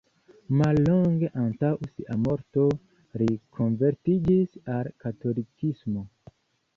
[0.59, 2.63] Mallonge antaŭ sia morto
[3.21, 3.27] li
[3.59, 6.03] konvertiĝis al katolikismo.